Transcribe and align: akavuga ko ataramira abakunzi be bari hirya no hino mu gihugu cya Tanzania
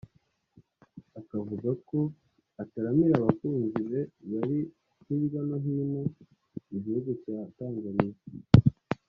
akavuga 1.19 1.69
ko 1.87 1.99
ataramira 2.61 3.13
abakunzi 3.17 3.79
be 3.89 4.01
bari 4.29 4.59
hirya 5.05 5.41
no 5.47 5.55
hino 5.63 5.83
mu 6.69 6.77
gihugu 6.83 7.09
cya 7.23 7.37
Tanzania 7.57 8.17